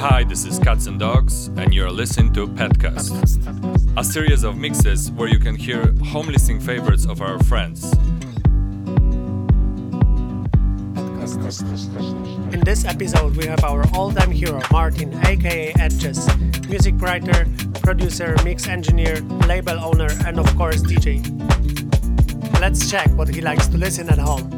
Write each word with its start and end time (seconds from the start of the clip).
Hi, 0.00 0.24
this 0.24 0.46
is 0.46 0.58
Catz 0.58 0.86
'n 0.86 0.98
Dogz, 0.98 1.54
and 1.58 1.74
you're 1.74 1.90
listening 1.90 2.32
to 2.32 2.46
Petcast, 2.48 3.12
a 3.98 4.02
series 4.02 4.44
of 4.44 4.56
mixes 4.56 5.10
where 5.10 5.28
you 5.28 5.38
can 5.38 5.54
hear 5.54 5.92
home 6.02 6.28
listening 6.28 6.58
favorites 6.58 7.04
of 7.04 7.20
our 7.20 7.38
friends. 7.44 7.84
In 12.50 12.60
this 12.64 12.86
episode, 12.86 13.36
we 13.36 13.44
have 13.44 13.62
our 13.62 13.84
all 13.92 14.10
time 14.10 14.30
hero, 14.30 14.62
Martin, 14.72 15.12
aka 15.26 15.74
Atjazz, 15.74 16.24
music 16.70 16.94
writer, 16.98 17.46
producer, 17.82 18.34
mix 18.42 18.68
engineer, 18.68 19.20
label 19.46 19.78
owner, 19.84 20.08
and 20.24 20.38
of 20.38 20.48
course, 20.56 20.80
DJ. 20.80 21.20
Let's 22.58 22.90
check 22.90 23.10
what 23.18 23.28
he 23.28 23.42
likes 23.42 23.66
to 23.66 23.76
listen 23.76 24.08
at 24.08 24.18
home. 24.18 24.48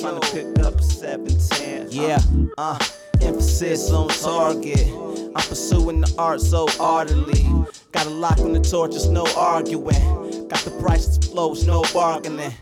Trying 0.00 0.20
to 0.20 0.28
pick 0.32 0.58
up 0.64 0.74
a 0.74 0.82
710. 0.82 1.88
Yeah, 1.90 2.18
Uh, 2.58 2.78
emphasis 3.20 3.90
on 3.90 4.08
target. 4.08 4.88
I'm 5.34 5.42
pursuing 5.48 6.00
the 6.00 6.14
art 6.18 6.40
so 6.40 6.66
ardently. 6.80 7.46
Got 7.92 8.06
a 8.06 8.10
lock 8.10 8.38
on 8.40 8.52
the 8.52 8.60
torch, 8.60 8.92
torches, 8.92 9.08
no 9.08 9.26
arguing. 9.36 10.48
Got 10.48 10.60
the 10.60 10.76
prices 10.80 11.18
flows, 11.18 11.66
no 11.66 11.82
bargaining. 11.92 12.52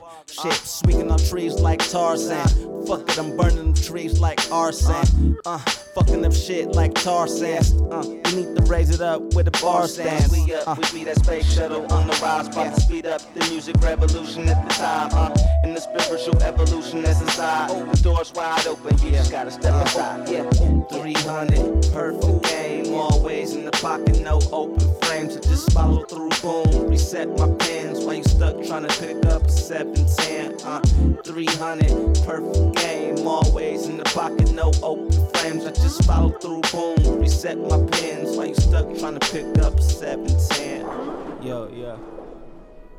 Shit, 0.42 0.52
swinging 0.66 1.12
on 1.12 1.18
trees 1.18 1.54
like 1.60 1.78
Tarzan. 1.78 2.48
Fuck 2.86 3.08
it, 3.08 3.18
I'm 3.18 3.36
burning 3.36 3.56
them 3.56 3.74
trees 3.74 4.18
like 4.18 4.40
arson. 4.50 5.38
Uh, 5.46 5.58
fucking 5.58 6.24
up 6.24 6.32
shit 6.32 6.72
like 6.72 6.92
Tarzan. 6.94 7.62
Uh, 7.92 8.02
we 8.04 8.42
need 8.42 8.56
to 8.56 8.62
raise 8.66 8.90
it 8.90 9.00
up 9.00 9.22
with 9.34 9.46
a 9.46 9.52
bar 9.62 9.86
stand. 9.86 10.32
We 10.32 10.52
up, 10.52 10.76
we 10.76 10.98
be 10.98 11.04
that 11.04 11.18
space 11.24 11.50
shuttle 11.54 11.86
on 11.92 12.08
the 12.08 12.14
rise, 12.20 12.48
about 12.48 12.74
to 12.74 12.80
speed 12.80 13.06
up 13.06 13.20
the 13.34 13.48
music 13.48 13.76
revolution 13.80 14.48
at 14.48 14.68
the 14.68 14.74
time. 14.74 15.10
Uh, 15.12 15.34
and 15.62 15.76
the 15.76 15.80
spiritual 15.80 16.42
evolution 16.42 17.02
that's 17.02 17.20
inside. 17.20 17.70
The 17.94 18.02
doors 18.02 18.32
wide 18.34 18.66
open, 18.66 18.98
you 18.98 19.12
just 19.12 19.30
gotta 19.30 19.52
step 19.52 19.86
aside. 19.86 20.28
Yeah, 20.28 20.50
300, 20.50 21.92
perfect 21.92 22.42
game. 22.42 22.92
Always 22.92 23.54
in 23.54 23.64
the 23.64 23.70
pocket, 23.70 24.20
no 24.20 24.40
open 24.50 24.94
frames. 25.02 25.36
I 25.36 25.40
just 25.40 25.72
follow 25.72 26.02
through, 26.04 26.30
boom, 26.42 26.88
reset 26.88 27.28
my 27.38 27.48
pins. 27.60 28.04
While 28.04 28.14
you 28.14 28.23
stuck 28.34 28.62
trying 28.64 28.86
to 28.86 29.00
pick 29.00 29.24
up 29.26 29.44
a 29.44 29.48
710. 29.48 30.66
Uh, 30.66 30.80
300, 31.22 32.14
perfect 32.26 32.76
game. 32.76 33.26
Always 33.26 33.86
in 33.86 33.96
the 33.96 34.04
pocket, 34.04 34.52
no 34.52 34.72
open 34.82 35.10
frames. 35.34 35.64
I 35.64 35.70
just 35.70 36.04
follow 36.04 36.30
through, 36.30 36.62
boom, 36.72 37.20
reset 37.20 37.58
my 37.58 37.80
pins. 37.92 38.36
While 38.36 38.46
you 38.46 38.54
stuck 38.54 38.86
trying 38.98 39.18
to 39.18 39.30
pick 39.30 39.58
up 39.58 39.74
a 39.74 39.82
710. 39.82 41.46
yo, 41.46 41.68
yeah. 41.72 41.96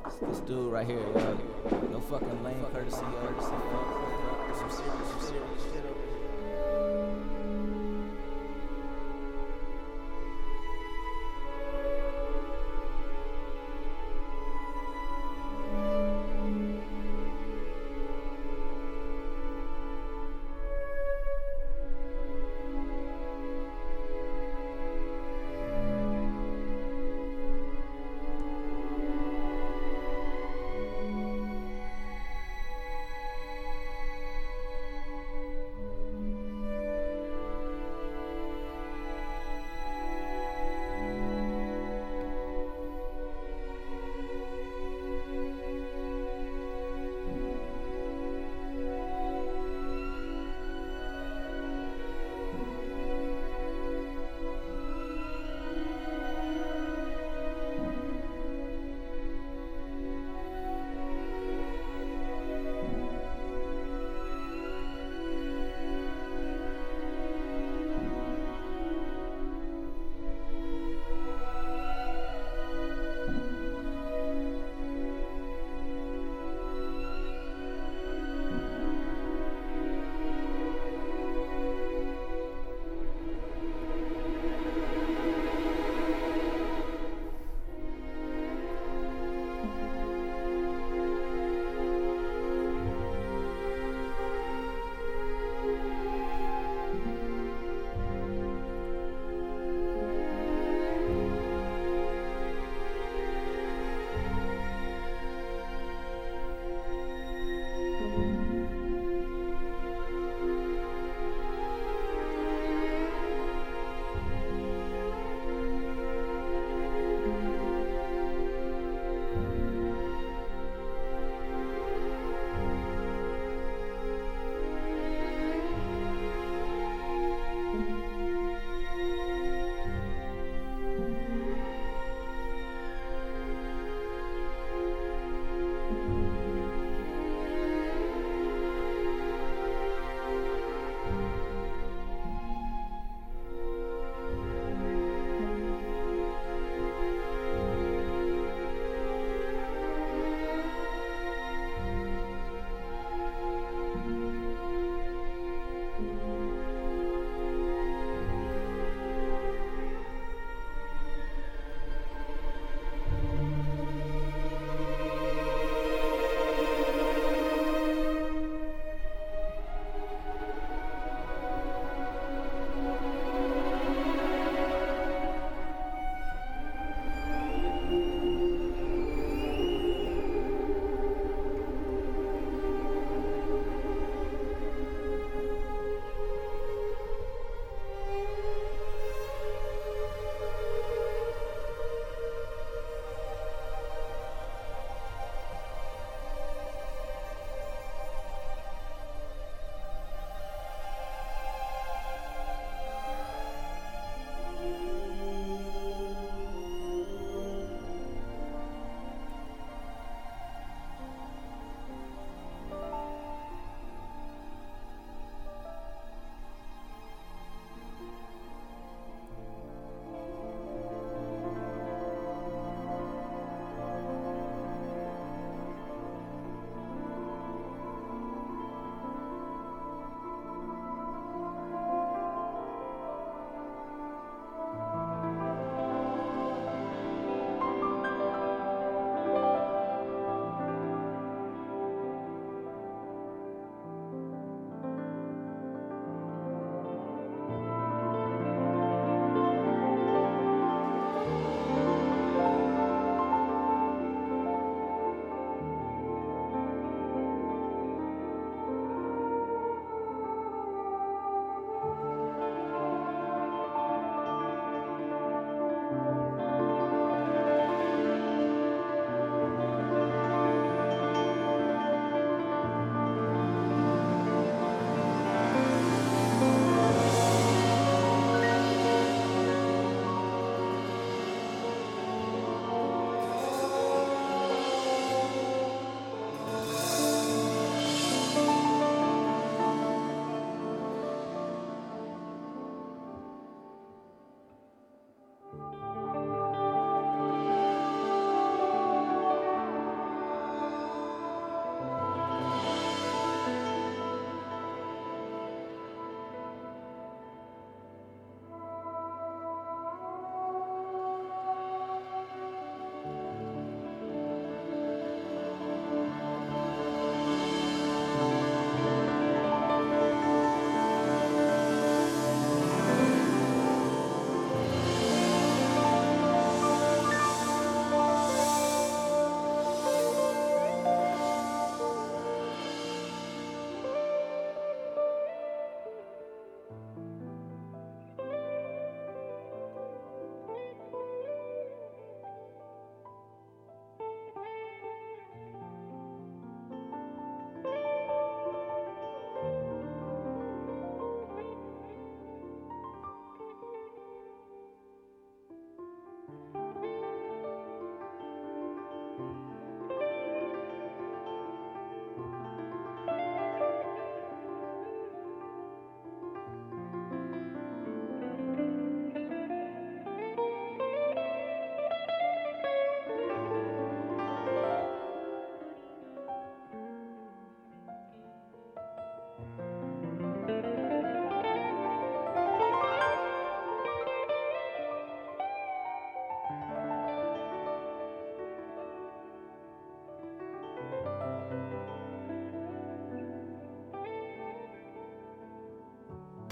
This, 0.06 0.16
this 0.29 0.40
dude 0.41 0.72
right 0.72 0.88
here, 0.88 1.00
yo. 1.00 1.38
No 1.91 2.00
fucking 2.00 2.44
lame 2.44 2.66
courtesy, 2.72 3.01
yo. 3.01 3.41
Some 3.41 4.72
serious, 4.72 5.09
some 5.09 5.22
serious 5.22 5.54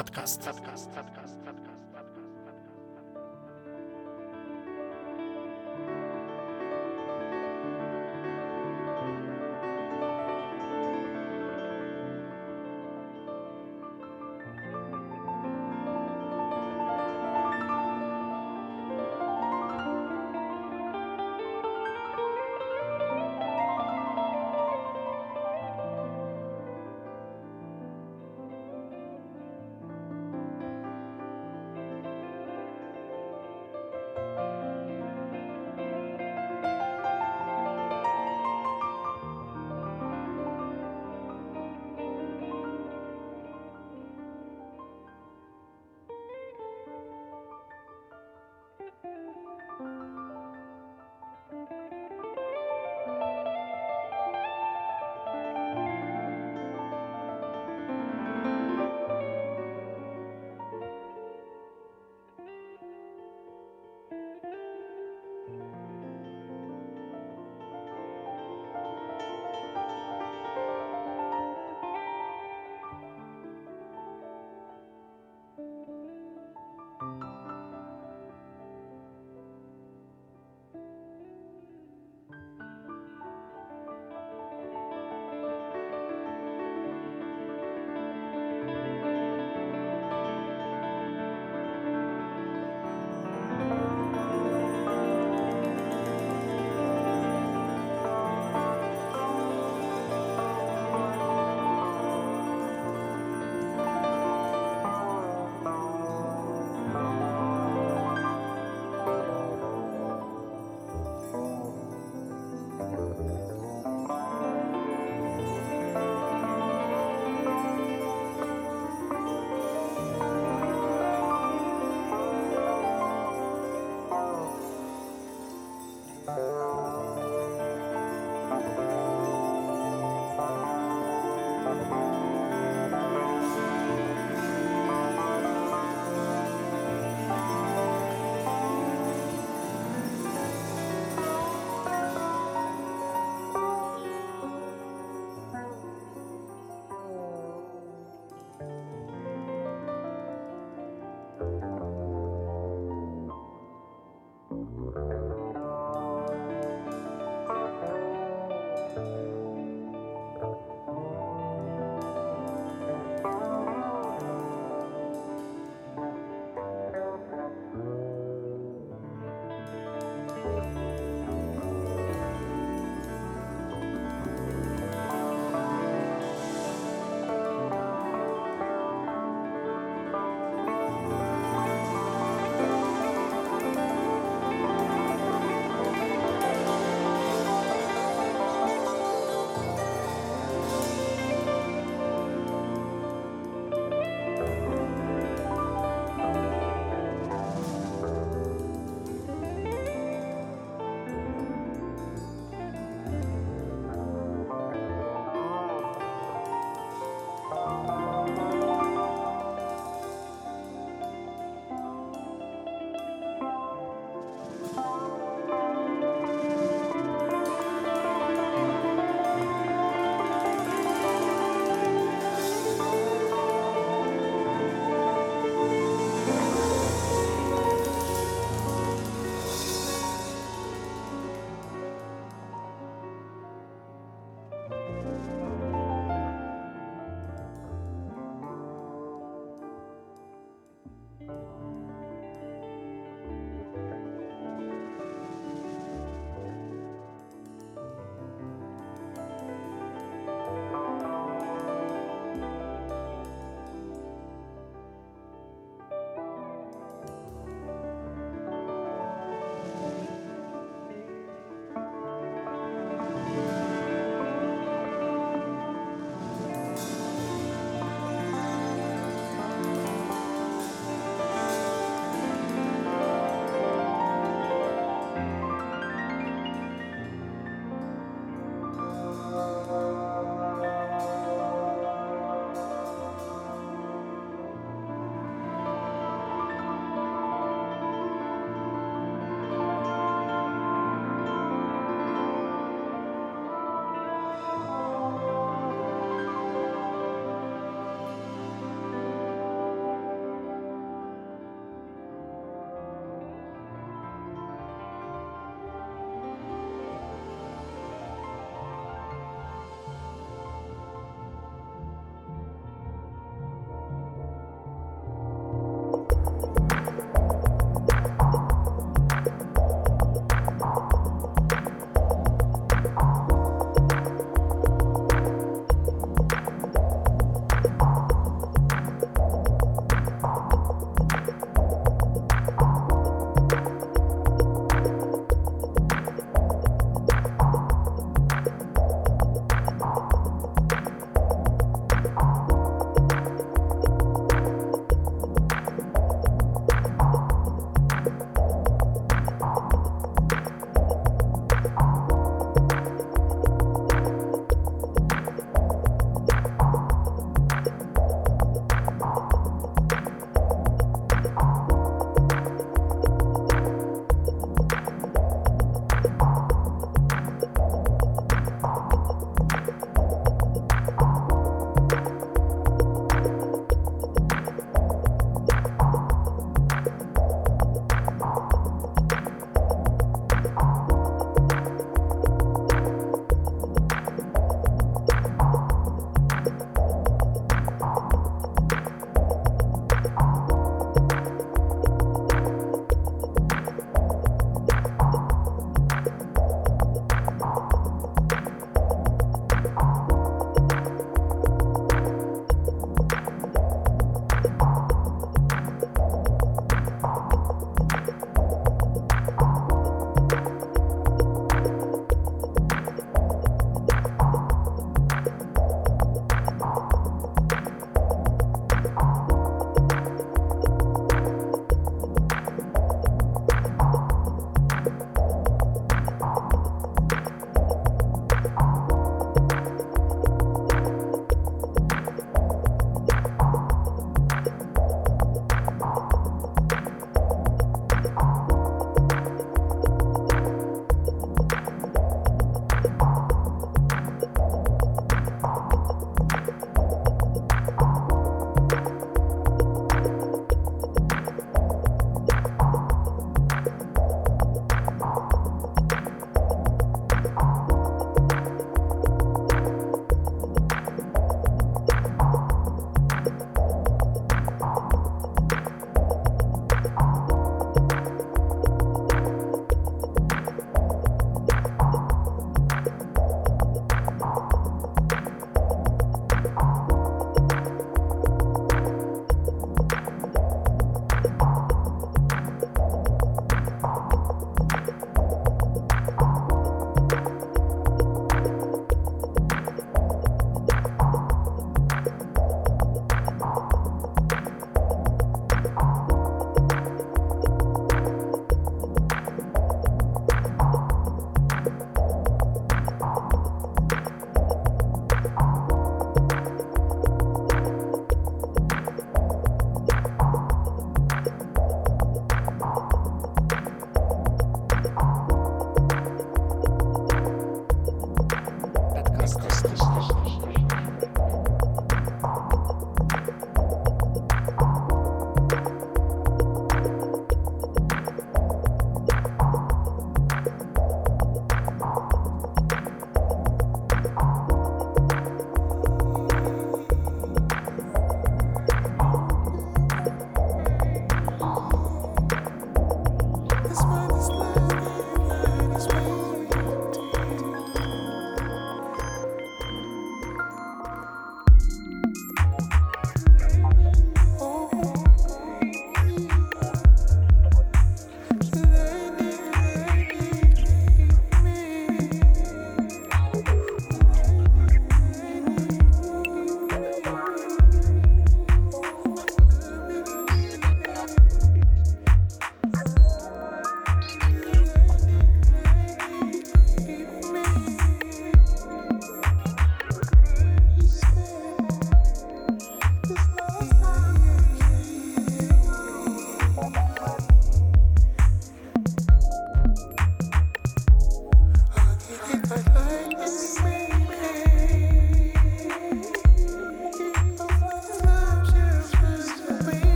подкаст. 0.00 0.44
подкаст, 0.44 0.90
подкаст, 0.94 1.44
подкаст. 1.44 1.89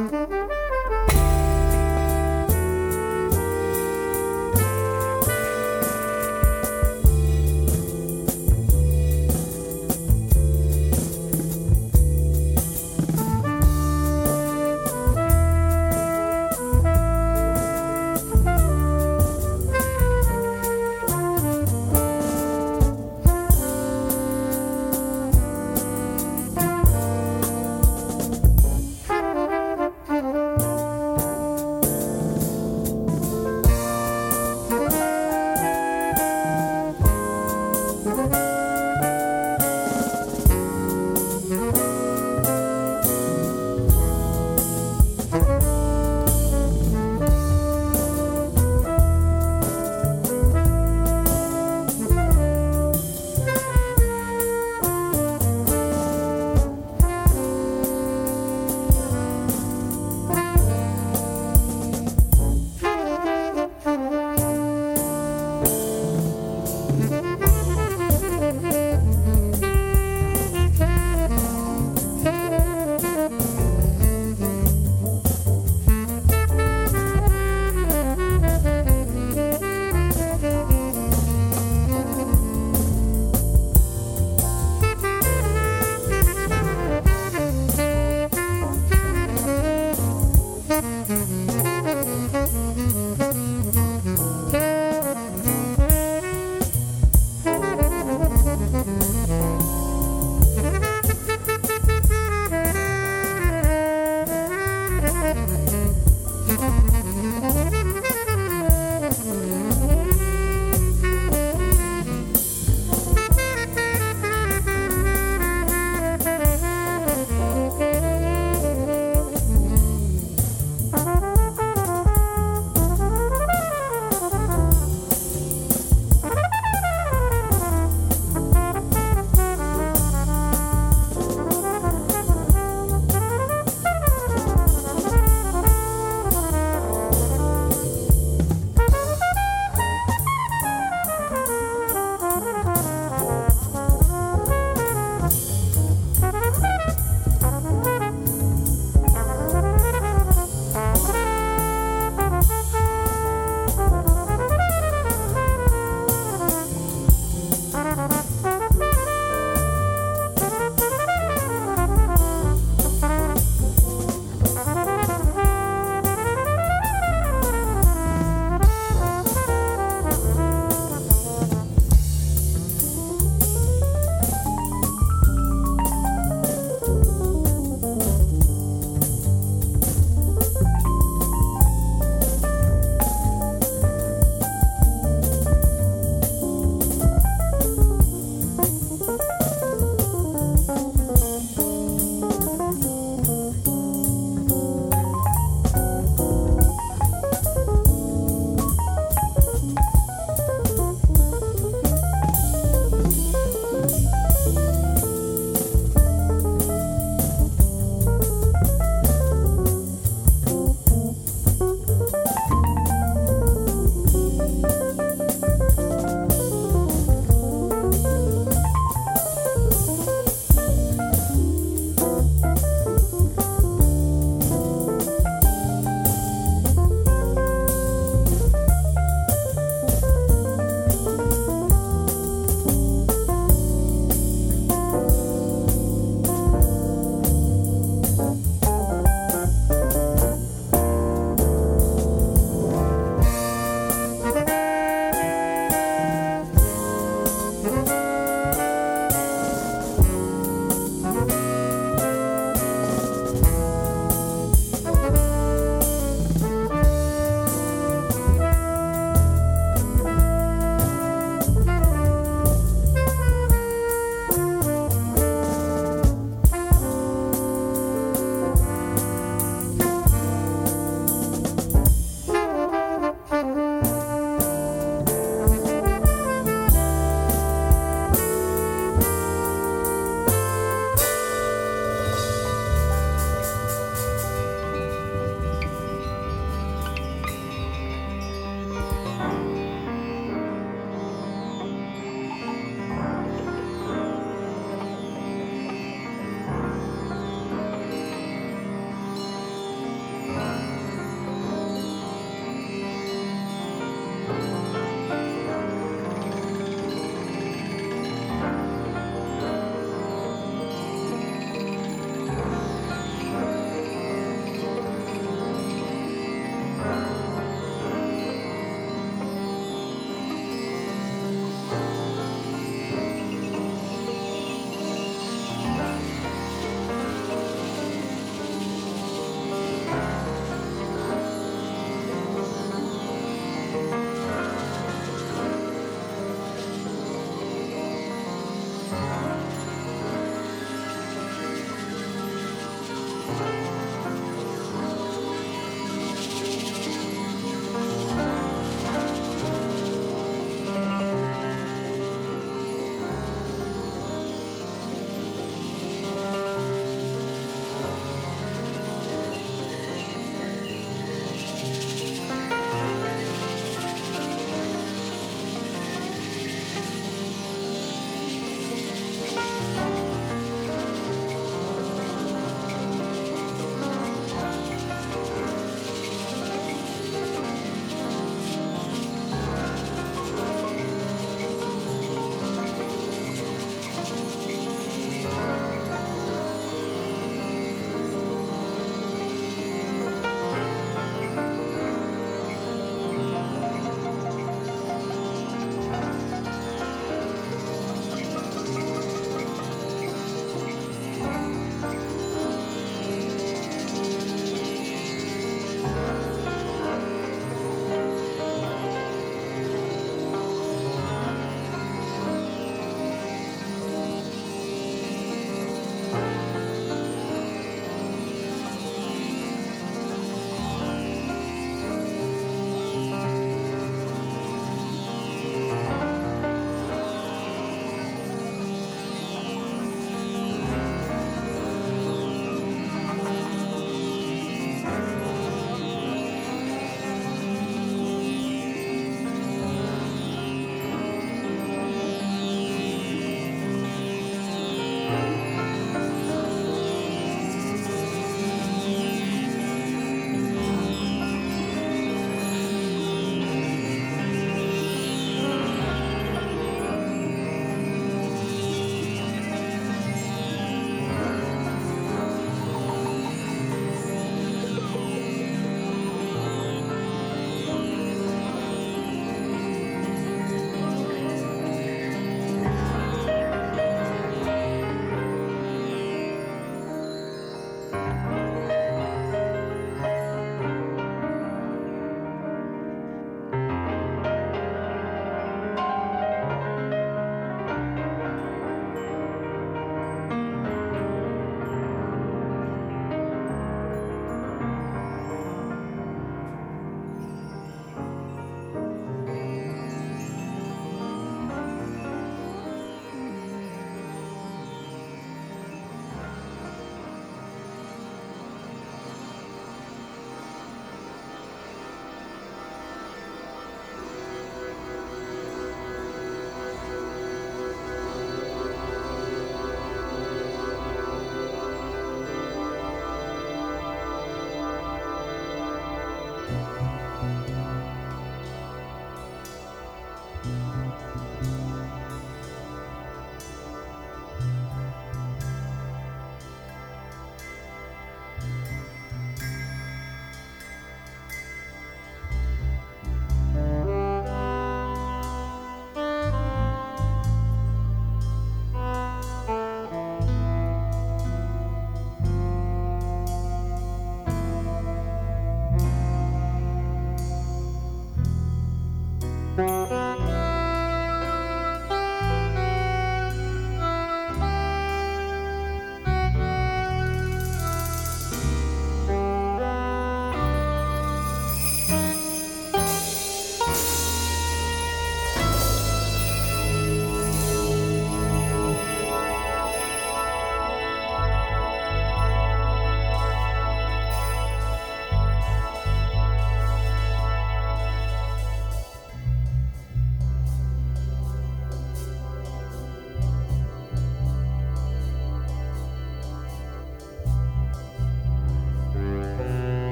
Música 0.00 0.59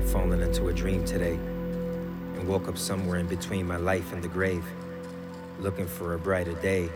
have 0.00 0.10
fallen 0.10 0.40
into 0.40 0.68
a 0.68 0.72
dream 0.72 1.04
today 1.04 1.34
and 1.34 2.48
woke 2.48 2.68
up 2.68 2.78
somewhere 2.78 3.18
in 3.18 3.26
between 3.26 3.66
my 3.66 3.76
life 3.76 4.14
and 4.14 4.22
the 4.22 4.28
grave, 4.28 4.64
looking 5.58 5.86
for 5.86 6.14
a 6.14 6.18
brighter 6.18 6.54
day. 6.54 6.88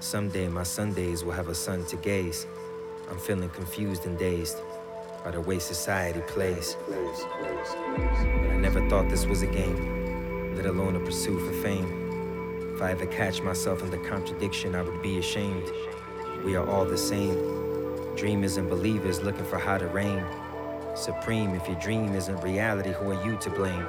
Someday 0.00 0.48
my 0.48 0.64
Sundays 0.64 1.22
will 1.22 1.32
have 1.32 1.48
a 1.48 1.54
sun 1.54 1.84
to 1.86 1.96
gaze. 1.96 2.46
I'm 3.08 3.18
feeling 3.18 3.48
confused 3.50 4.06
and 4.06 4.18
dazed 4.18 4.58
by 5.22 5.30
the 5.30 5.40
way 5.40 5.60
society 5.60 6.20
plays. 6.26 6.76
But 6.88 6.96
I 6.96 8.56
never 8.56 8.88
thought 8.88 9.08
this 9.08 9.24
was 9.24 9.42
a 9.42 9.46
game, 9.46 10.56
let 10.56 10.66
alone 10.66 10.96
a 10.96 11.00
pursuit 11.00 11.38
for 11.46 11.62
fame. 11.62 12.74
If 12.74 12.82
I 12.82 12.90
ever 12.90 13.06
catch 13.06 13.40
myself 13.40 13.82
in 13.84 13.90
the 13.90 13.98
contradiction, 13.98 14.74
I 14.74 14.82
would 14.82 15.00
be 15.00 15.18
ashamed. 15.18 15.70
We 16.44 16.56
are 16.56 16.68
all 16.68 16.86
the 16.86 16.98
same. 16.98 18.16
Dreamers 18.16 18.56
and 18.56 18.68
believers 18.68 19.22
looking 19.22 19.44
for 19.44 19.58
how 19.58 19.78
to 19.78 19.86
reign. 19.86 20.24
Supreme, 21.02 21.52
if 21.56 21.66
your 21.66 21.76
dream 21.80 22.14
isn't 22.14 22.40
reality, 22.42 22.92
who 22.92 23.10
are 23.10 23.26
you 23.26 23.36
to 23.38 23.50
blame? 23.50 23.88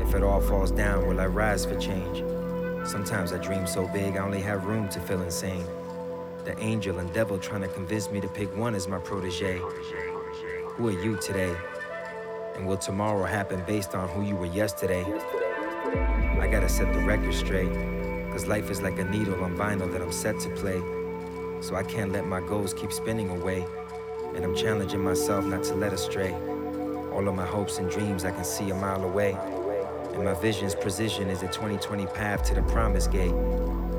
If 0.00 0.16
it 0.16 0.24
all 0.24 0.40
falls 0.40 0.72
down, 0.72 1.06
will 1.06 1.20
I 1.20 1.26
rise 1.26 1.64
for 1.64 1.78
change? 1.78 2.24
Sometimes 2.84 3.32
I 3.32 3.38
dream 3.38 3.68
so 3.68 3.86
big 3.86 4.16
I 4.16 4.24
only 4.24 4.40
have 4.40 4.64
room 4.64 4.88
to 4.88 4.98
feel 4.98 5.22
insane. 5.22 5.64
The 6.44 6.58
angel 6.58 6.98
and 6.98 7.12
devil 7.12 7.38
trying 7.38 7.60
to 7.60 7.68
convince 7.68 8.10
me 8.10 8.20
to 8.20 8.26
pick 8.26 8.52
one 8.56 8.74
as 8.74 8.88
my 8.88 8.98
protege. 8.98 9.60
Who 10.70 10.88
are 10.88 11.02
you 11.04 11.16
today? 11.18 11.54
And 12.56 12.66
will 12.66 12.78
tomorrow 12.78 13.26
happen 13.26 13.62
based 13.64 13.94
on 13.94 14.08
who 14.08 14.22
you 14.22 14.34
were 14.34 14.46
yesterday? 14.46 15.04
I 16.40 16.48
gotta 16.50 16.68
set 16.68 16.92
the 16.92 16.98
record 16.98 17.32
straight. 17.32 17.72
Cause 18.32 18.48
life 18.48 18.72
is 18.72 18.82
like 18.82 18.98
a 18.98 19.04
needle 19.04 19.40
on 19.44 19.56
vinyl 19.56 19.92
that 19.92 20.02
I'm 20.02 20.10
set 20.10 20.40
to 20.40 20.50
play. 20.50 20.82
So 21.60 21.76
I 21.76 21.84
can't 21.84 22.10
let 22.10 22.26
my 22.26 22.40
goals 22.40 22.74
keep 22.74 22.92
spinning 22.92 23.30
away. 23.30 23.64
And 24.34 24.44
I'm 24.44 24.54
challenging 24.56 25.02
myself 25.02 25.44
not 25.44 25.62
to 25.64 25.74
let 25.74 25.92
astray. 25.92 26.32
All 27.12 27.28
of 27.28 27.34
my 27.34 27.46
hopes 27.46 27.78
and 27.78 27.88
dreams 27.88 28.24
I 28.24 28.32
can 28.32 28.44
see 28.44 28.70
a 28.70 28.74
mile 28.74 29.04
away. 29.04 29.36
And 30.12 30.24
my 30.24 30.34
vision's 30.34 30.74
precision 30.74 31.30
is 31.30 31.42
a 31.42 31.46
2020 31.46 32.06
path 32.06 32.42
to 32.44 32.54
the 32.54 32.62
promised 32.62 33.12
gate. 33.12 33.34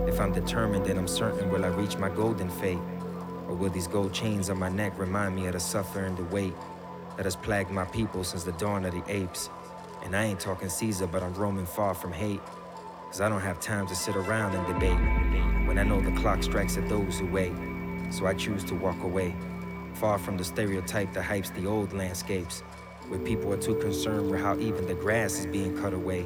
If 0.07 0.19
I'm 0.19 0.33
determined, 0.33 0.85
then 0.85 0.97
I'm 0.97 1.07
certain 1.07 1.49
will 1.49 1.63
I 1.63 1.69
reach 1.69 1.97
my 1.97 2.09
golden 2.09 2.49
fate? 2.49 2.79
Or 3.47 3.55
will 3.55 3.69
these 3.69 3.87
gold 3.87 4.13
chains 4.13 4.49
on 4.49 4.59
my 4.59 4.69
neck 4.69 4.97
remind 4.99 5.35
me 5.35 5.47
of 5.47 5.53
the 5.53 5.59
suffering 5.59 6.15
the 6.15 6.23
weight 6.25 6.53
that 7.15 7.25
has 7.25 7.35
plagued 7.35 7.71
my 7.71 7.85
people 7.85 8.23
since 8.23 8.43
the 8.43 8.51
dawn 8.53 8.85
of 8.85 8.93
the 8.93 9.03
apes? 9.07 9.49
And 10.03 10.15
I 10.15 10.25
ain't 10.25 10.39
talking 10.39 10.69
Caesar, 10.69 11.07
but 11.07 11.23
I'm 11.23 11.33
roaming 11.33 11.65
far 11.65 11.93
from 11.93 12.11
hate. 12.11 12.41
Cause 13.07 13.21
I 13.21 13.29
don't 13.29 13.41
have 13.41 13.61
time 13.61 13.87
to 13.87 13.95
sit 13.95 14.17
around 14.17 14.53
and 14.53 14.67
debate 14.67 15.67
when 15.67 15.79
I 15.79 15.83
know 15.83 16.01
the 16.01 16.11
clock 16.19 16.43
strikes 16.43 16.75
at 16.75 16.89
those 16.89 17.19
who 17.19 17.27
wait. 17.27 17.53
So 18.11 18.25
I 18.25 18.33
choose 18.33 18.63
to 18.65 18.75
walk 18.75 19.01
away, 19.03 19.33
far 19.95 20.19
from 20.19 20.37
the 20.37 20.43
stereotype 20.43 21.13
that 21.13 21.23
hypes 21.23 21.53
the 21.55 21.65
old 21.65 21.93
landscapes, 21.93 22.61
where 23.07 23.19
people 23.19 23.51
are 23.53 23.57
too 23.57 23.75
concerned 23.75 24.29
with 24.29 24.41
how 24.41 24.57
even 24.59 24.85
the 24.85 24.93
grass 24.93 25.39
is 25.39 25.45
being 25.45 25.77
cut 25.77 25.93
away. 25.93 26.25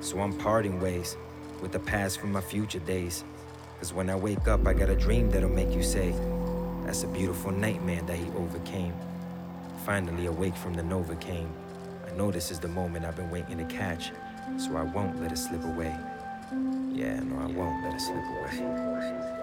So 0.00 0.20
I'm 0.20 0.36
parting 0.36 0.80
ways 0.80 1.16
with 1.60 1.72
the 1.72 1.78
past 1.78 2.20
from 2.20 2.32
my 2.32 2.40
future 2.40 2.80
days. 2.80 3.24
Cause 3.78 3.92
when 3.92 4.10
I 4.10 4.16
wake 4.16 4.48
up, 4.48 4.66
I 4.66 4.72
got 4.72 4.90
a 4.90 4.96
dream 4.96 5.30
that'll 5.30 5.50
make 5.50 5.74
you 5.74 5.82
say, 5.82 6.14
That's 6.84 7.02
a 7.04 7.08
beautiful 7.08 7.50
nightmare 7.50 8.02
that 8.02 8.16
he 8.16 8.26
overcame. 8.36 8.94
Finally 9.84 10.26
awake 10.26 10.56
from 10.56 10.74
the 10.74 10.82
Novocaine. 10.82 11.48
I 12.06 12.16
know 12.16 12.30
this 12.30 12.50
is 12.50 12.58
the 12.58 12.68
moment 12.68 13.04
I've 13.04 13.16
been 13.16 13.30
waiting 13.30 13.58
to 13.58 13.64
catch, 13.64 14.12
so 14.56 14.76
I 14.76 14.82
won't 14.82 15.20
let 15.20 15.32
it 15.32 15.38
slip 15.38 15.64
away. 15.64 15.94
Yeah, 16.92 17.20
no, 17.20 17.36
I 17.38 17.46
won't 17.46 17.84
let 17.84 17.94
it 17.94 18.00
slip 18.00 18.16
away. 18.16 19.33